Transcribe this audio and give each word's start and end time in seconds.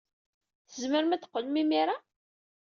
Tzemrem 0.67 1.11
ad 1.13 1.19
d-teqqlem 1.21 1.59
imir-a? 1.61 1.97